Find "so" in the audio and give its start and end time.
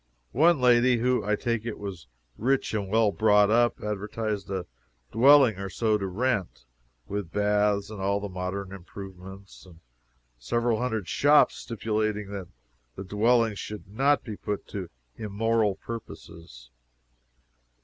5.69-5.95